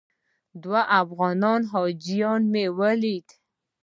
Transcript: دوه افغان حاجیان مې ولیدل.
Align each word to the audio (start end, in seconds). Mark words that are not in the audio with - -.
دوه 0.63 0.81
افغان 1.01 1.61
حاجیان 1.71 2.41
مې 2.51 2.65
ولیدل. 2.77 3.37